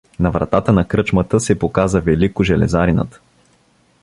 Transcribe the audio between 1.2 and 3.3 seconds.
се показа Велико железаринът.